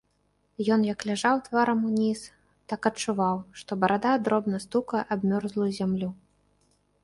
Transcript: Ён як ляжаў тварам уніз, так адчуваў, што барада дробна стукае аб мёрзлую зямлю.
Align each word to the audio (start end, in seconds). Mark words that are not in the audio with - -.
Ён 0.75 0.79
як 0.93 1.03
ляжаў 1.09 1.35
тварам 1.47 1.79
уніз, 1.89 2.19
так 2.73 2.81
адчуваў, 2.93 3.37
што 3.61 3.71
барада 3.83 4.11
дробна 4.29 4.57
стукае 4.67 5.03
аб 5.17 5.31
мёрзлую 5.33 5.71
зямлю. 5.81 6.09